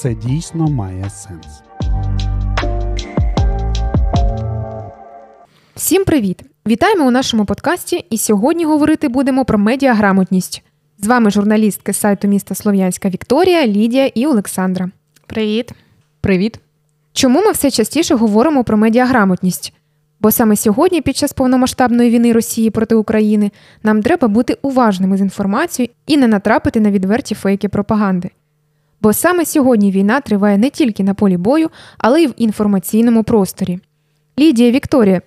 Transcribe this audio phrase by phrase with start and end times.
[0.00, 1.62] це дійсно має сенс.
[5.74, 6.42] Всім привіт!
[6.66, 8.04] Вітаємо у нашому подкасті.
[8.10, 10.62] І сьогодні говорити будемо про медіаграмотність.
[10.98, 14.90] З вами журналістки сайту міста Слов'янська Вікторія, Лідія і Олександра.
[15.26, 15.72] Привіт.
[16.20, 16.60] Привіт.
[17.12, 19.72] Чому ми все частіше говоримо про медіаграмотність?
[20.20, 23.50] Бо саме сьогодні, під час повномасштабної війни Росії проти України,
[23.82, 28.30] нам треба бути уважними з інформацією і не натрапити на відверті фейки пропаганди.
[29.00, 33.78] Бо саме сьогодні війна триває не тільки на полі бою, але й в інформаційному просторі.
[34.38, 35.22] Лідія Вікторія,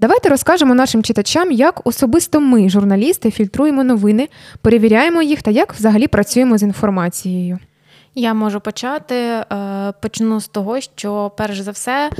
[0.00, 4.28] давайте розкажемо нашим читачам, як особисто ми, журналісти, фільтруємо новини,
[4.62, 7.58] перевіряємо їх та як взагалі працюємо з інформацією.
[8.14, 9.14] Я можу почати.
[9.14, 9.44] Е,
[10.02, 12.10] почну з того, що перш за все.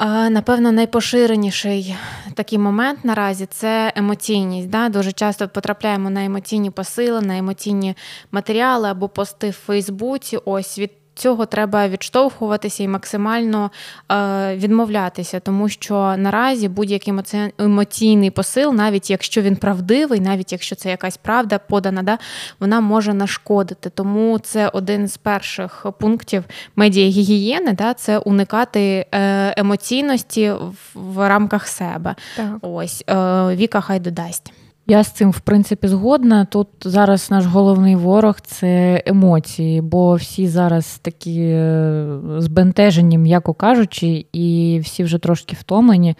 [0.00, 1.96] Е, напевно, найпоширеніший
[2.32, 4.68] такий момент наразі це емоційність.
[4.68, 4.88] Да?
[4.88, 7.96] Дуже часто потрапляємо на емоційні посили, на емоційні
[8.32, 10.38] матеріали або пости в Фейсбуці.
[10.44, 13.70] Ось від цього треба відштовхуватися і максимально
[14.12, 17.14] е, відмовлятися, тому що наразі будь-який
[17.58, 22.18] емоційний посил, навіть якщо він правдивий, навіть якщо це якась правда подана, да,
[22.60, 23.90] вона може нашкодити.
[23.90, 26.44] Тому це один з перших пунктів
[26.76, 32.14] медіагігієни, да, це уникати е, емоційності в, в рамках себе.
[32.36, 32.56] Так.
[32.62, 33.14] Ось е,
[33.56, 34.52] Віка хай додасть.
[34.86, 36.44] Я з цим в принципі згодна.
[36.44, 44.26] Тут зараз наш головний ворог це емоції, бо всі зараз такі е, збентежені, м'яко кажучи,
[44.32, 46.16] і всі вже трошки втомлені.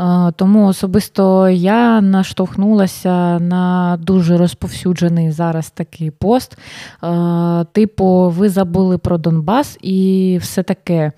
[0.00, 6.58] Е, тому особисто я наштовхнулася на дуже розповсюджений зараз такий пост.
[7.04, 11.12] Е, типу, ви забули про Донбас і все таке.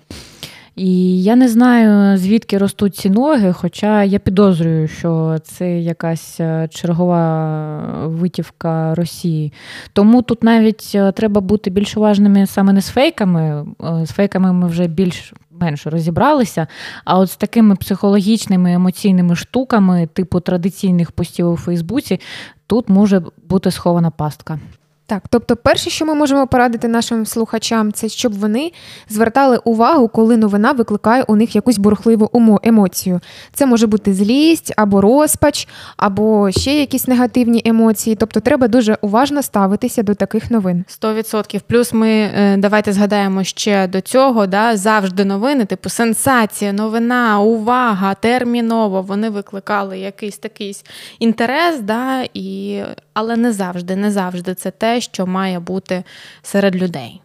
[0.77, 6.67] І я не знаю, звідки ростуть ці ноги, хоча я підозрюю, що це якась е,
[6.71, 9.53] чергова витівка Росії.
[9.93, 13.65] Тому тут навіть е, треба бути більш уважними саме не з фейками.
[13.83, 16.67] Е, з фейками ми вже більш менше розібралися.
[17.05, 22.19] А от з такими психологічними емоційними штуками, типу традиційних постів у Фейсбуці,
[22.67, 24.59] тут може бути схована пастка.
[25.09, 28.71] Так, тобто, перше, що ми можемо порадити нашим слухачам, це щоб вони
[29.09, 32.29] звертали увагу, коли новина викликає у них якусь бурхливу
[32.63, 33.19] емоцію.
[33.53, 38.15] Це може бути злість або розпач, або ще якісь негативні емоції.
[38.15, 40.85] Тобто, треба дуже уважно ставитися до таких новин.
[40.87, 41.61] Сто відсотків.
[41.61, 48.13] Плюс ми е, давайте згадаємо ще до цього, да, завжди новини, типу сенсація, новина, увага,
[48.13, 49.01] терміново.
[49.01, 50.77] Вони викликали якийсь такий
[51.19, 52.79] інтерес, да, і...
[53.13, 56.03] але не завжди, не завжди це те що має бути
[56.41, 57.21] серед людей.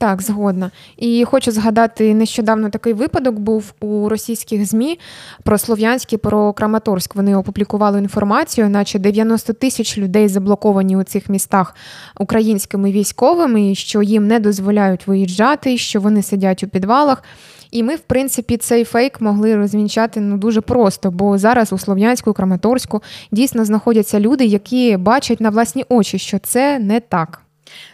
[0.00, 0.70] Так, згодна.
[0.96, 4.98] І хочу згадати, нещодавно такий випадок був у російських ЗМІ
[5.42, 7.14] про Слов'янськ і про Краматорськ.
[7.14, 11.74] Вони опублікували інформацію, наче 90 тисяч людей заблоковані у цих містах
[12.18, 17.22] українськими військовими, що їм не дозволяють виїжджати, що вони сидять у підвалах.
[17.70, 22.32] І ми, в принципі, цей фейк могли розвінчати ну дуже просто, бо зараз у Слов'янську,
[22.32, 23.02] Краматорську
[23.32, 27.42] дійсно знаходяться люди, які бачать на власні очі, що це не так.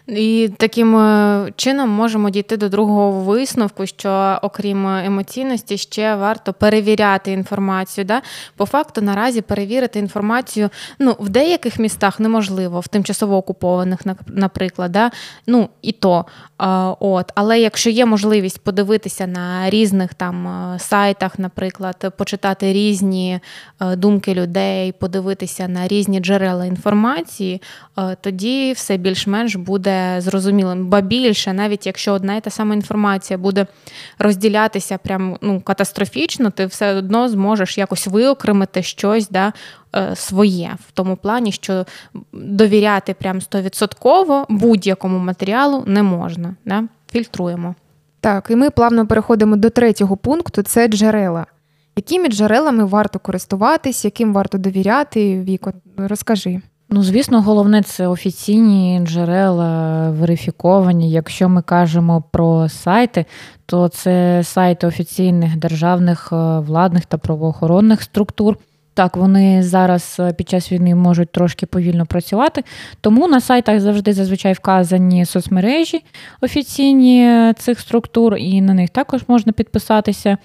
[0.09, 7.33] І таким е, чином можемо дійти до другого висновку, що окрім емоційності, ще варто перевіряти
[7.33, 8.05] інформацію.
[8.05, 8.23] Да?
[8.57, 14.93] По факту наразі перевірити інформацію ну, в деяких містах неможливо, в тимчасово окупованих, наприклад.
[14.93, 15.11] Да?
[15.47, 16.25] Ну, і то.
[17.01, 17.33] От.
[17.35, 23.41] Але якщо є можливість подивитися на різних там е, сайтах, наприклад, почитати різні
[23.81, 27.63] е, думки людей, подивитися на різні джерела інформації,
[28.21, 30.87] тоді все більш-менш буде зрозумілим.
[30.87, 33.67] Ба більше, навіть якщо одна і та сама інформація буде
[34.19, 39.53] розділятися прям ну, катастрофічно, ти все одно зможеш якось виокремити щось да,
[39.97, 41.87] е, своє в тому плані, що
[42.33, 46.55] довіряти прям стовідсотково будь-якому матеріалу не можна.
[46.65, 46.85] Да?
[47.11, 47.75] Фільтруємо.
[48.21, 51.47] Так, і ми плавно переходимо до третього пункту це джерела.
[51.97, 55.41] Якими джерелами варто користуватись, яким варто довіряти?
[55.41, 56.61] Віко, розкажи.
[56.91, 61.11] Ну, звісно, головне це офіційні джерела верифіковані.
[61.11, 63.25] Якщо ми кажемо про сайти,
[63.67, 68.57] то це сайти офіційних державних е, владних та правоохоронних структур.
[68.95, 72.65] Так, вони зараз е, під час війни можуть трошки повільно працювати,
[73.01, 76.05] тому на сайтах завжди зазвичай вказані соцмережі
[76.41, 80.39] офіційні е, цих структур, і на них також можна підписатися.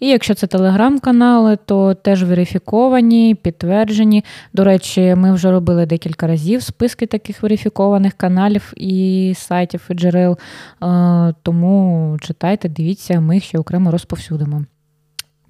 [0.00, 4.24] І якщо це телеграм-канали, то теж верифіковані, підтверджені.
[4.52, 10.38] До речі, ми вже робили декілька разів списки таких верифікованих каналів і сайтів і джерел.
[10.82, 14.64] Е, тому читайте, дивіться, ми їх ще окремо розповсюдимо.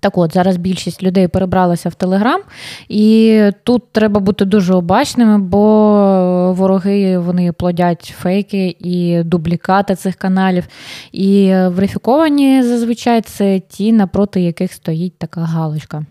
[0.02, 2.40] Так от, зараз більшість людей перебралася в Телеграм,
[2.88, 10.64] і тут треба бути дуже обачними, бо вороги вони плодять фейки і дублікати цих каналів.
[11.12, 16.05] І верифіковані зазвичай це ті, напроти яких стоїть така галочка.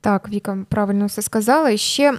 [0.00, 1.76] Так, Віка правильно все сказала.
[1.76, 2.12] Ще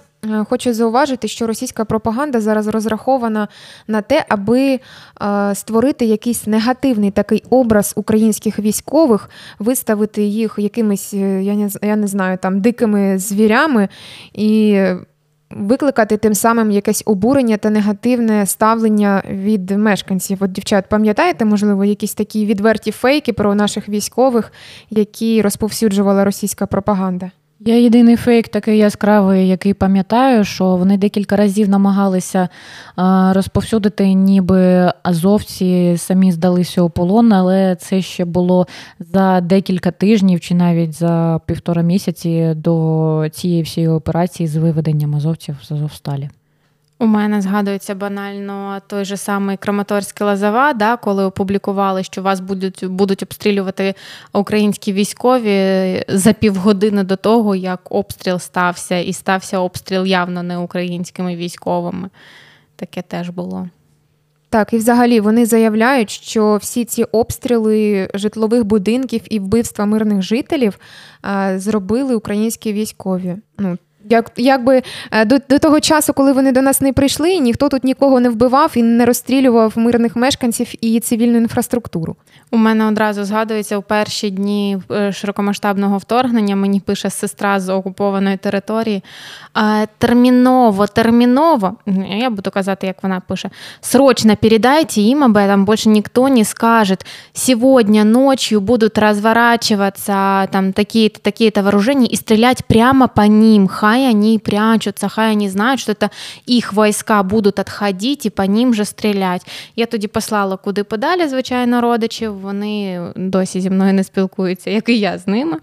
[0.49, 3.47] хочу зауважити, що російська пропаганда зараз розрахована
[3.87, 4.79] на те, аби
[5.21, 9.29] е, створити якийсь негативний такий образ українських військових,
[9.59, 13.89] виставити їх якимись, е, я не я не знаю, там дикими звірями
[14.33, 14.79] і.
[15.55, 20.37] Викликати тим самим якесь обурення та негативне ставлення від мешканців.
[20.41, 24.51] От, дівчат, пам'ятаєте, можливо, якісь такі відверті фейки про наших військових,
[24.89, 27.31] які розповсюджувала російська пропаганда?
[27.65, 32.49] Я єдиний фейк такий яскравий, який пам'ятаю, що вони декілька разів намагалися
[33.31, 38.67] розповсюдити, ніби азовці самі здалися у полон, але це ще було
[38.99, 45.55] за декілька тижнів чи навіть за півтора місяці до цієї всієї операції з виведенням азовців
[45.63, 46.29] з Азовсталі.
[46.99, 52.85] У мене згадується банально той же самий Краматорський Лазава, да, коли опублікували, що вас будуть
[52.85, 53.95] будуть обстрілювати
[54.33, 61.35] українські військові за півгодини до того, як обстріл стався, і стався обстріл явно не українськими
[61.35, 62.09] військовими.
[62.75, 63.67] Таке теж було.
[64.53, 70.79] Так, і взагалі вони заявляють, що всі ці обстріли житлових будинків і вбивства мирних жителів
[71.21, 73.35] а, зробили українські військові.
[73.57, 73.77] Ну,
[74.09, 77.83] як, Якби е, до до того часу, коли вони до нас не прийшли, ніхто тут
[77.83, 82.15] нікого не вбивав і не розстрілював мирних мешканців і цивільну інфраструктуру.
[82.51, 86.55] У мене одразу згадується у перші дні е, широкомасштабного вторгнення.
[86.55, 89.03] Мені пише сестра з окупованої території.
[89.97, 91.75] Терміново, терміново,
[92.19, 93.49] я буду казати, як вона пише:
[93.81, 96.97] срочно передайте їм об этом, більше ніхто не скаже.
[97.33, 103.67] Сьогодні ночью будуть розворачуватися там такі-то такі-то вооруження і стріляти прямо по ним.
[103.93, 106.09] Хай вони прячуться, хай вони знають, що це
[106.47, 109.45] їх війська будуть відходити і по ним же стріляти.
[109.75, 114.99] Я тоді послала куди подалі, звичайно, родичів вони досі зі мною не спілкуються, як і
[114.99, 115.57] я з ними.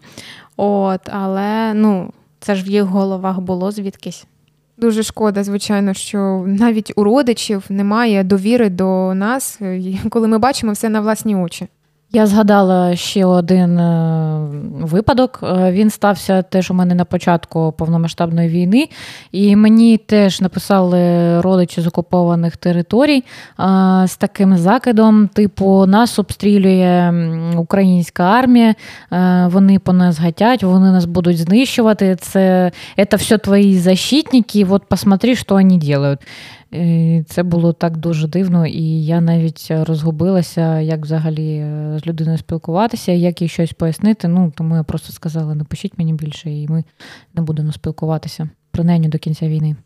[0.56, 4.25] От, Але ну, це ж в їх головах було звідкись.
[4.76, 9.61] Дуже шкода, звичайно, що навіть у родичів немає довіри до нас,
[10.11, 11.69] коли ми бачимо все на власні очі.
[12.12, 14.49] Я згадала ще один е,
[14.81, 15.41] випадок.
[15.43, 18.89] Е, він стався теж у мене на початку повномасштабної війни,
[19.33, 23.23] і мені теж написали родичі з окупованих територій е,
[24.07, 27.12] з таким закидом: типу, нас обстрілює
[27.57, 28.75] українська армія,
[29.47, 32.17] вони по нас гатять, вони нас будуть знищувати.
[32.17, 32.73] Це
[33.11, 34.67] це все твої защитники.
[34.71, 36.19] От посмотри, що вони роблять.
[37.27, 43.13] Це було так дуже дивно, і я навіть розгубилася, як взагалі е, з людиною спілкуватися,
[43.13, 44.29] як їй щось пояснити.
[44.29, 46.85] Ну тому я просто сказала: напишіть мені більше, і ми
[47.35, 49.77] не будемо спілкуватися принаймні до кінця війни.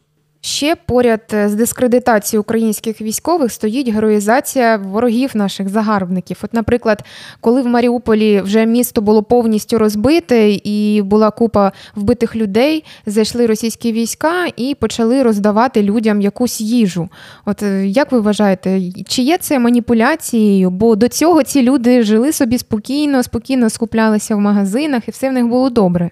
[0.55, 6.39] Ще поряд е, з дискредитацією українських військових стоїть героїзація ворогів наших загарбників.
[6.43, 7.05] От, наприклад,
[7.41, 13.93] коли в Маріуполі вже місто було повністю розбите і була купа вбитих людей, зайшли російські
[13.93, 17.09] війська і почали роздавати людям якусь їжу.
[17.45, 20.71] От е, як ви вважаєте, чи є це маніпуляцією?
[20.71, 25.33] Бо до цього ці люди жили собі спокійно, спокійно скуплялися в магазинах, і все в
[25.33, 26.11] них було добре.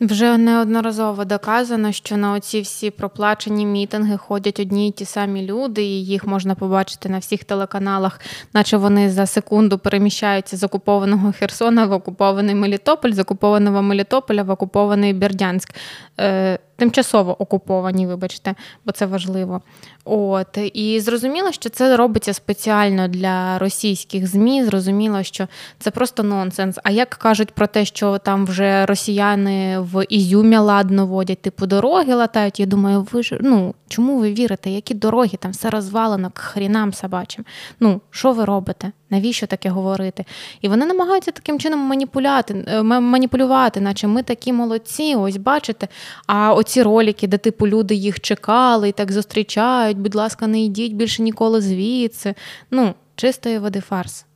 [0.00, 5.82] Вже неодноразово доказано, що на оці всі проплачені мітинги ходять одні й ті самі люди,
[5.82, 8.20] і їх можна побачити на всіх телеканалах,
[8.52, 14.50] наче вони за секунду переміщаються з окупованого Херсона в окупований Мелітополь, з окупованого Мелітополя в
[14.50, 15.74] окупований Бердянськ.
[16.20, 18.54] Е, тимчасово окуповані, вибачте,
[18.84, 19.60] бо це важливо.
[20.04, 24.64] От і зрозуміло, що це робиться спеціально для російських змі.
[24.64, 26.78] Зрозуміло, що це просто нонсенс.
[26.84, 32.14] А як кажуть про те, що там вже росіяни в Ізюмі ладно водять, типу дороги
[32.14, 32.60] латають?
[32.60, 34.70] Я думаю, ви ж ну чому ви вірите?
[34.70, 37.44] Які дороги там все розвалено к хрінам собачим?
[37.80, 38.92] Ну що ви робите?
[39.10, 40.24] Навіщо таке говорити?
[40.60, 45.88] І вони намагаються таким чином маніпуляти, е, маніпулювати, наче ми такі молодці, ось бачите.
[46.26, 50.92] А оці ролики, де типу люди їх чекали і так зустрічають, будь ласка, не йдіть
[50.92, 52.34] більше ніколи звідси.
[52.70, 54.26] Ну, чистої води фарс.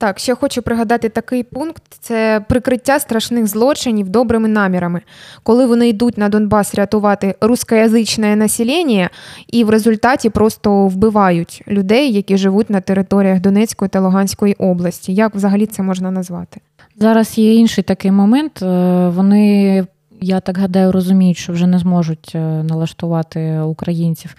[0.00, 5.00] Так, ще хочу пригадати такий пункт: це прикриття страшних злочинів добрими намірами,
[5.42, 9.10] коли вони йдуть на Донбас рятувати рускоязичне населення
[9.48, 15.14] і в результаті просто вбивають людей, які живуть на територіях Донецької та Луганської області.
[15.14, 16.60] Як взагалі це можна назвати?
[16.96, 18.62] Зараз є інший такий момент.
[18.62, 19.86] Е, вони
[20.20, 24.34] я так гадаю, розуміють, що вже не зможуть е, налаштувати українців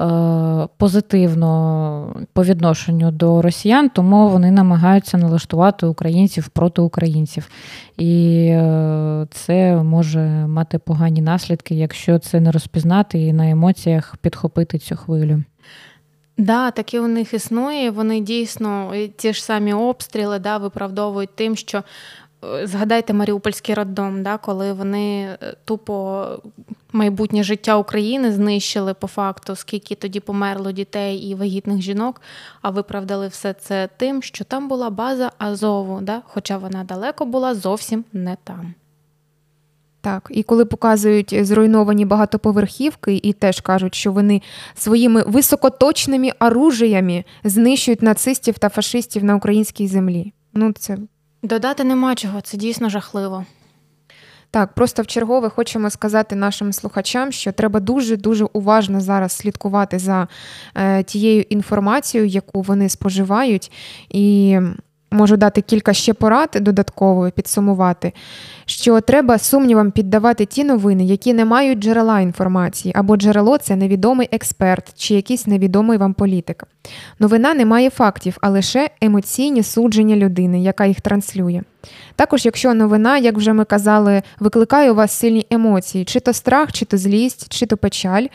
[0.00, 7.48] е, позитивно по відношенню до росіян, тому вони намагаються налаштувати українців проти українців.
[7.98, 14.78] І е, це може мати погані наслідки, якщо це не розпізнати і на емоціях підхопити
[14.78, 15.42] цю хвилю.
[16.38, 17.90] Да, таке у них існує.
[17.90, 21.82] Вони дійсно ті ж самі обстріли да, виправдовують тим, що
[22.64, 26.26] згадайте Маріупольський роддом, да, коли вони е, тупо
[26.92, 32.20] майбутнє життя України знищили по факту, скільки тоді померло дітей і вагітних жінок,
[32.62, 37.54] а виправдали все це тим, що там була база Азову, да, хоча вона далеко була
[37.54, 38.74] зовсім не там.
[40.00, 44.42] Так, і коли показують зруйновані багатоповерхівки, і теж кажуть, що вони
[44.74, 50.32] своїми високоточними оружиями знищують нацистів та фашистів на українській землі.
[50.54, 50.98] Ну, це
[51.42, 53.44] Додати нема чого, це дійсно жахливо.
[54.50, 59.98] Так, просто в чергове хочемо сказати нашим слухачам, що треба дуже дуже уважно зараз слідкувати
[59.98, 60.28] за
[60.74, 63.72] е, тією інформацією, яку вони споживають,
[64.08, 64.58] і
[65.12, 68.12] можу дати кілька ще порад додатково підсумувати,
[68.66, 74.28] що треба сумнівам піддавати ті новини, які не мають джерела інформації, або джерело це невідомий
[74.32, 76.64] експерт чи якийсь невідомий вам політик.
[77.18, 81.62] Новина не має фактів, а лише емоційні судження людини, яка їх транслює.
[82.16, 86.72] Також, якщо новина, як вже ми казали, викликає у вас сильні емоції, чи то страх,
[86.72, 88.26] чи то злість, чи то печаль.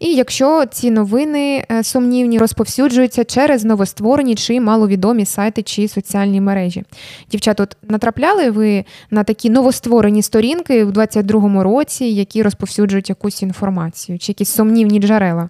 [0.00, 6.84] І якщо ці новини е, сумнівні розповсюджуються через новостворені чи маловідомі сайти чи соціальні мережі.
[7.30, 14.18] Дівчата, от натрапляли ви на такі новостворені сторінки в 22-му році, які розповсюджують якусь інформацію,
[14.18, 15.48] чи якісь сумнівні джерела?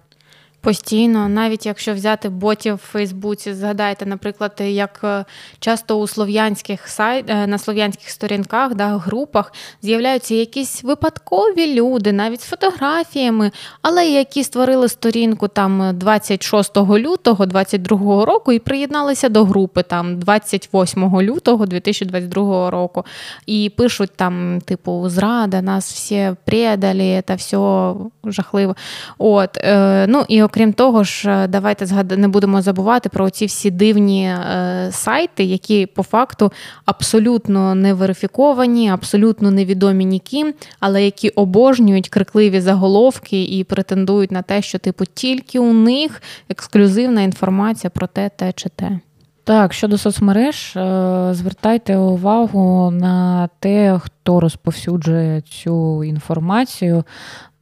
[0.61, 5.25] Постійно, навіть якщо взяти ботів в Фейсбуці, згадайте, наприклад, як е,
[5.59, 12.41] часто у слов'янських сайт е, на слов'янських сторінках, да, групах з'являються якісь випадкові люди, навіть
[12.41, 13.51] з фотографіями,
[13.81, 21.21] але які створили сторінку там 26 лютого 2022 року і приєдналися до групи там 28
[21.21, 23.05] лютого 2022 року.
[23.45, 28.75] І пишуть там, типу, зрада, нас всі предали, це все жахливо.
[29.17, 32.17] От, е, ну і окрім того ж, е, давайте згад...
[32.17, 36.51] не будемо забувати про ці всі дивні е, сайти, які по факту
[36.85, 44.61] абсолютно не верифіковані, абсолютно невідомі ніким, але які обожнюють крикливі заголовки і претендують на те,
[44.61, 48.99] що типу тільки у них ексклюзивна інформація про те, те чи те.
[49.43, 57.03] Так, щодо соцмереж, е, звертайте увагу на те, хто розповсюджує цю інформацію.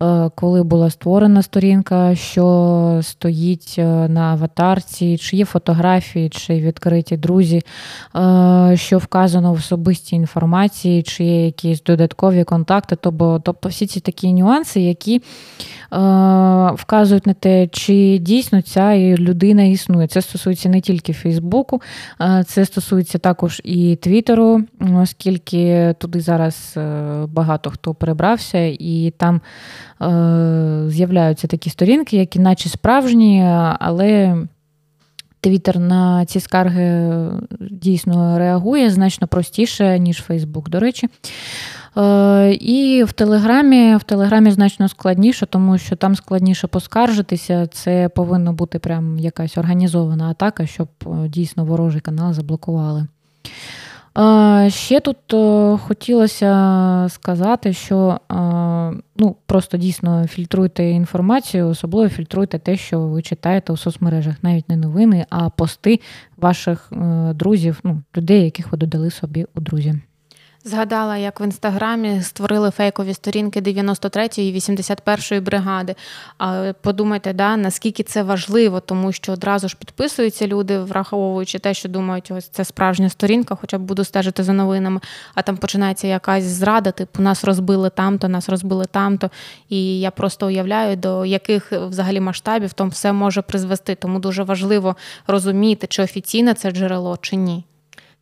[0.04, 7.18] Е, коли була створена сторінка, що стоїть е, на аватарці, чи є фотографії, чи відкриті
[7.18, 7.62] друзі,
[8.16, 12.96] е, що вказано в особистій інформації, чи є якісь додаткові контакти.
[13.02, 15.22] Тобто, тобто всі ці такі нюанси, які
[16.74, 20.08] вказують на те, чи дійсно ця людина існує.
[20.08, 21.82] Це стосується не тільки Фейсбуку,
[22.46, 24.62] це стосується також і Твіттеру,
[24.96, 26.78] оскільки туди зараз
[27.28, 29.42] багато хто перебрався, і там.
[30.02, 33.44] Е, з'являються такі сторінки, які наче справжні,
[33.80, 34.38] але
[35.42, 37.12] Твіттер на ці скарги
[37.60, 41.10] дійсно реагує значно простіше, ніж Фейсбук, до речі.
[41.98, 47.68] Е, і в Телеграмі в Телеграмі значно складніше, тому що там складніше поскаржитися.
[47.68, 53.08] Це повинна бути прям якась організована атака, щоб е, дійсно ворожий канал заблокували.
[54.68, 58.20] Ще тут е, хотілося сказати, що
[59.16, 64.76] ну, просто дійсно фільтруйте інформацію, особливо фільтруйте те, що ви читаєте у соцмережах, навіть не
[64.76, 66.00] новини, а пости
[66.38, 69.96] ваших е, друзів, ну, людей, яких ви додали собі у друзі.
[70.64, 75.96] Згадала, як в інстаграмі створили фейкові сторінки 93-ї і 81-ї бригади.
[76.82, 82.32] Подумайте, да, наскільки це важливо, тому що одразу ж підписуються люди, враховуючи те, що думають,
[82.32, 85.00] ось це справжня сторінка, хоча б буду стежити за новинами.
[85.36, 89.30] А там починається якась зрада, типу нас розбили там-то, нас розбили там-то.
[89.70, 93.96] І я просто уявляю, до яких взагалі масштабів там все може призвести.
[93.96, 94.96] Тому дуже важливо
[95.28, 97.64] розуміти, чи офіційне це джерело, чи ні.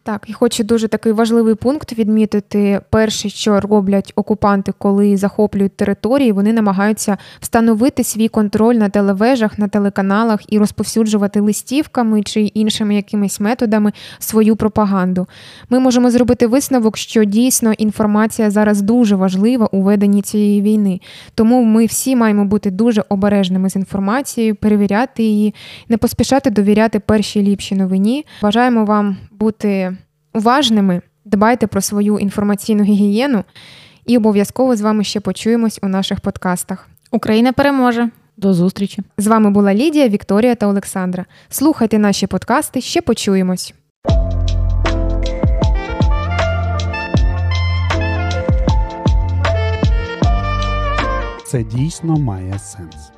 [0.06, 2.82] Так, і хочу дуже такий важливий пункт відмітити.
[2.90, 9.68] Перше, що роблять окупанти, коли захоплюють території, вони намагаються встановити свій контроль на телевежах, на
[9.68, 15.28] телеканалах і розповсюджувати листівками чи іншими якимись методами свою пропаганду.
[15.70, 21.00] Ми можемо зробити висновок, що дійсно інформація зараз дуже важлива у веденні цієї війни.
[21.36, 25.54] Тому ми всі маємо бути дуже обережними з інформацією, перевіряти її,
[25.90, 28.26] не поспішати довіряти першій ліпшій новині.
[28.42, 29.95] Бажаємо вам бути
[30.36, 33.44] уважними, дбайте про свою інформаційну гігієну
[34.06, 36.90] і обов'язково з вами ще почуємось у наших подкастах.
[37.12, 38.10] Україна переможе.
[38.38, 39.02] До зустрічі.
[39.18, 41.26] З вами була Лідія, Вікторія та Олександра.
[41.50, 43.74] Слухайте наші подкасти, ще почуємось.
[51.46, 53.15] Це дійсно має сенс.